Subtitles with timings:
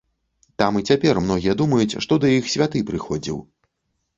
[0.61, 3.37] Там і цяпер многія думаюць, што да іх святы прыходзіў.